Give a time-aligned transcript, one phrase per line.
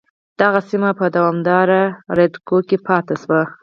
[0.41, 1.81] دغه سیمه په دوامداره
[2.17, 3.41] رکود کې پاتې شوه.